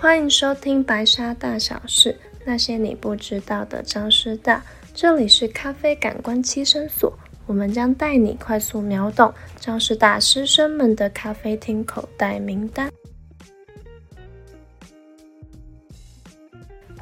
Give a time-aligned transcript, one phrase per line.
[0.00, 2.12] 欢迎收听《白沙大小事》，
[2.44, 4.62] 那些你不知道的张师大。
[4.94, 7.12] 这里是咖啡感官栖身所，
[7.46, 12.90] 我们将带你快速秒懂张师大师生们的咖啡厅口袋名单。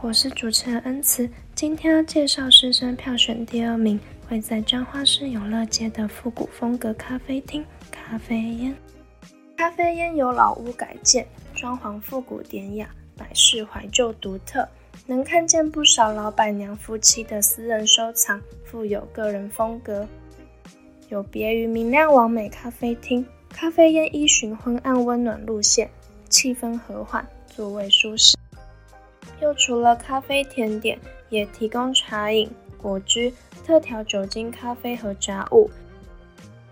[0.07, 8.73] 我是主持人恩慈，今天要介绍师生票选第二名，会在彰化市永乐街的复古风格咖啡厅——咖啡烟。
[9.57, 11.27] 咖啡烟由老屋改建。
[11.57, 14.69] 装潢复古典雅，摆饰怀旧独特，
[15.07, 20.07] 能看见不少老板娘夫妻的私人收藏，富有个人风格。
[21.09, 25.91] 有别于明亮完美咖啡厅，咖啡烟依循昏暗温暖路线，
[26.29, 28.36] 气氛和缓，座位舒适。
[29.41, 32.51] 又除了咖啡甜点，也提供茶饮、
[32.81, 33.33] 果汁、
[33.65, 35.71] 特调酒精咖啡和杂物。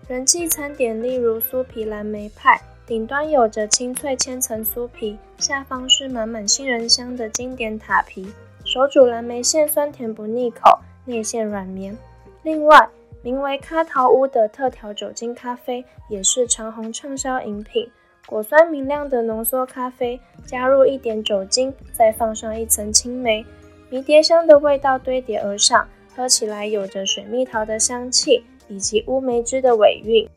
[0.07, 2.61] 人气餐点例如酥皮蓝莓派。
[2.87, 8.31] 顶端有着清脆千层酥皮，下方是满满杏仁香的经典塔皮。
[8.63, 11.97] 手煮蓝莓馅酸甜不腻口，内馅软绵。
[12.43, 12.87] 另外，
[13.23, 17.89] 名为咖桃屋的特调酒精咖啡也是长虹畅销饮品。
[18.25, 23.45] 果酸明亮的浓缩咖啡，加入一点酒精，再放上一层青梅，
[23.89, 30.27] 迷迭香的味道堆叠而上，喝起来有着水蜜桃的香气以及乌梅汁的尾韵。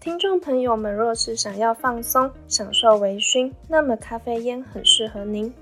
[0.00, 5.54] 听众朋友们，若是想要放松、享受微醺，那么咖啡烟很适合您。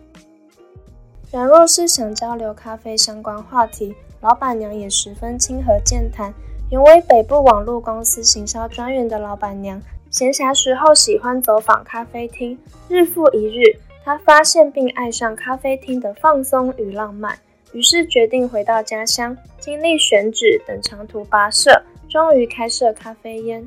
[1.31, 6.33] 然若是想交流咖啡相关话题，老板娘也十分亲和健谈。
[6.71, 12.59] 原为北部网络公司行销专员的老板娘，闲暇时候喜欢走访咖啡厅。
[12.89, 13.63] 日复一日，
[14.05, 17.39] 她发现并爱上咖啡厅的放松与浪漫，
[17.73, 23.65] 于是决定回到家乡，经历选址等长途跋涉，终于开设咖啡烟。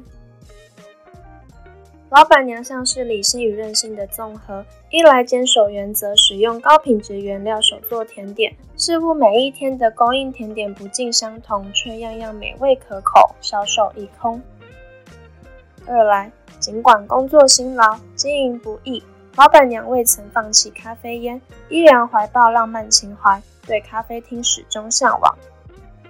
[2.09, 14.39] 老板娘像是理性与任性的综合，一来坚守原则，使用高品质原料手做甜点，似乎每一天的供应甜点不尽相同，却样样美味可口，销售一空；
[15.87, 19.03] 二来尽管工作辛劳，经营不易，
[19.35, 25.37] 老板娘未曾放弃咖啡烟，依然怀抱浪漫情怀，对咖啡厅始终向往。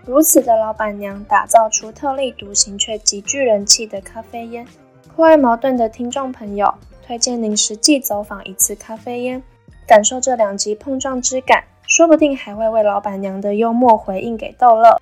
[0.06, 4.68] 如此的老板娘，打造出特立独行却极具人气的咖啡烟。
[5.16, 6.74] 酷爱矛盾的听众朋友，
[7.06, 9.42] 推荐您实际走访一次咖啡烟，
[9.88, 15.02] 感受这两极碰撞之感，说不定还会为老板娘的幽默回应给逗乐。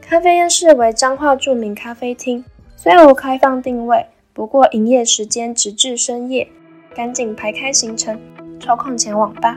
[0.00, 2.44] 咖啡烟是为彰化著名咖啡厅，
[2.84, 6.46] 虽无开放定位，不过营业时间直至深夜，
[6.94, 8.20] 赶紧排开行程，
[8.60, 9.56] 抽空前往吧。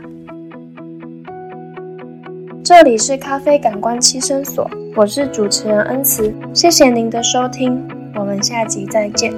[2.64, 7.86] 这里是咖啡感官栖身所，我是主持人恩慈，谢谢您的收听。
[8.16, 9.34] 我们下集再见。